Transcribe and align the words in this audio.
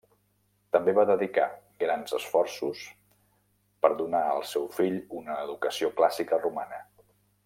També 0.75 0.93
va 0.99 1.03
dedicar 1.09 1.43
grans 1.83 2.15
esforços 2.19 2.81
per 3.85 3.93
donar 4.03 4.23
al 4.31 4.43
seu 4.53 4.67
fill 4.79 4.99
una 5.21 5.37
educació 5.45 5.95
clàssica 6.01 6.41
romana. 6.45 6.81